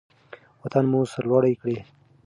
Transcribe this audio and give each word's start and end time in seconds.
وطن 0.61 0.83
مو 0.91 0.99
سرلوړی 1.11 1.53
کړئ. 1.61 1.77